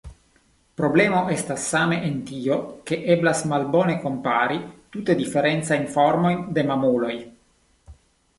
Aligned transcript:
Problemo 0.79 1.19
estas 1.33 1.65
same 1.73 1.99
en 2.07 2.15
tio, 2.29 2.57
ke 2.91 2.97
eblas 3.17 3.43
malbone 3.51 3.99
kompari 4.07 4.59
tute 4.97 5.19
diferencajn 5.21 5.87
formojn 5.99 6.43
de 6.59 6.67
mamuloj. 6.73 7.17